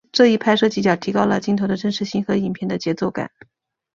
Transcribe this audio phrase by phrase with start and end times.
[0.11, 3.29] 这一拍摄技巧提高了镜头的真实性和影片的节奏感。